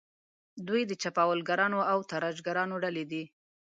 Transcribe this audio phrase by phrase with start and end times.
[0.67, 3.23] دوی د چپاولګرانو او تاراجګرانو ډلې دي.